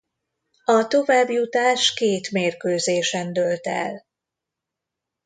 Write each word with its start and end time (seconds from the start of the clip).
A 0.65 0.87
továbbjutás 0.87 1.93
két 1.93 2.31
mérkőzésen 2.31 3.33
dőlt 3.33 3.65
el. 3.67 4.05